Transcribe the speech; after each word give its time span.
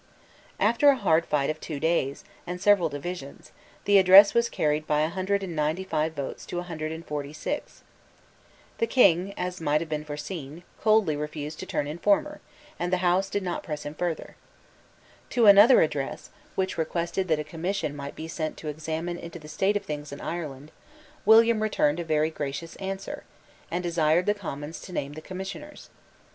After 0.59 0.89
a 0.89 0.95
hard 0.95 1.27
fight 1.27 1.51
of 1.51 1.59
two 1.59 1.79
days, 1.79 2.23
and 2.47 2.59
several 2.59 2.89
divisions, 2.89 3.51
the 3.85 3.99
address 3.99 4.33
was 4.33 4.49
carried 4.49 4.87
by 4.87 5.01
a 5.01 5.09
hundred 5.09 5.43
and 5.43 5.55
ninety 5.55 5.83
five 5.83 6.13
votes 6.13 6.43
to 6.47 6.57
a 6.57 6.63
hundred 6.63 6.91
and 6.91 7.05
forty 7.05 7.33
six, 7.33 7.83
The 8.79 8.87
King, 8.87 9.31
as 9.37 9.61
might 9.61 9.79
have 9.79 9.91
been 9.91 10.03
foreseen, 10.03 10.63
coldly 10.81 11.15
refused 11.15 11.59
to 11.59 11.67
turn 11.67 11.85
informer; 11.85 12.41
and 12.79 12.91
the 12.91 12.97
House 13.05 13.29
did 13.29 13.43
not 13.43 13.61
press 13.61 13.83
him 13.83 13.93
further, 13.93 14.35
To 15.29 15.45
another 15.45 15.81
address, 15.83 16.31
which 16.55 16.79
requested 16.79 17.27
that 17.27 17.37
a 17.37 17.43
Commission 17.43 17.95
might 17.95 18.15
be 18.15 18.27
sent 18.27 18.57
to 18.57 18.69
examine 18.69 19.19
into 19.19 19.37
the 19.37 19.47
state 19.47 19.77
of 19.77 19.85
things 19.85 20.11
in 20.11 20.19
Ireland, 20.19 20.71
William 21.27 21.61
returned 21.61 21.99
a 21.99 22.03
very 22.03 22.31
gracious 22.31 22.75
answer, 22.77 23.23
and 23.69 23.83
desired 23.83 24.25
the 24.25 24.33
Commons 24.33 24.81
to 24.81 24.93
name 24.93 25.13
the 25.13 25.21
Commissioners. 25.21 25.91